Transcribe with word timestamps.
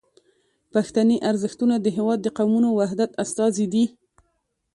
پښتني 0.73 1.17
ارزښتونه 1.29 1.75
د 1.79 1.87
هیواد 1.97 2.19
د 2.23 2.27
قومونو 2.37 2.69
وحدت 2.79 3.11
استازي 3.23 3.65
دي. 3.73 3.85